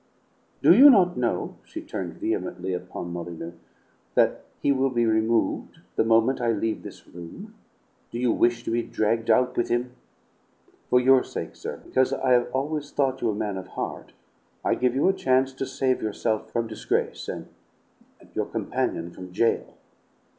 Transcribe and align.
"Do 0.63 0.73
you 0.75 0.89
not 0.89 1.15
know," 1.15 1.57
she 1.63 1.79
turned 1.79 2.13
vehemently 2.15 2.73
upon 2.73 3.13
Molyneux, 3.13 3.51
"that 4.15 4.45
he 4.59 4.71
will 4.71 4.89
be 4.89 5.05
removed 5.05 5.77
the 5.95 6.03
moment 6.03 6.41
I 6.41 6.53
leave 6.53 6.81
this 6.81 7.07
room? 7.07 7.53
Do 8.09 8.17
you 8.17 8.31
wish 8.31 8.63
to 8.63 8.71
be 8.71 8.81
dragged 8.81 9.29
out 9.29 9.55
with 9.55 9.69
him? 9.69 9.91
For 10.89 10.99
your 10.99 11.23
sake, 11.23 11.55
sir, 11.55 11.81
because 11.85 12.13
I 12.13 12.31
have 12.31 12.49
always 12.51 12.89
thought 12.89 13.21
you 13.21 13.29
a 13.29 13.35
man 13.35 13.57
of 13.57 13.67
heart, 13.67 14.13
I 14.65 14.73
give 14.73 14.95
you 14.95 15.07
a 15.07 15.13
chance 15.13 15.53
to 15.53 15.67
save 15.67 16.01
yourself 16.01 16.51
from 16.51 16.65
disgrace 16.65 17.27
and 17.29 17.49
your 18.33 18.45
companion 18.47 19.11
from 19.11 19.31
jail. 19.31 19.75